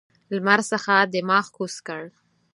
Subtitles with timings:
[0.33, 2.01] لمر څخه دماغ کوز کړ.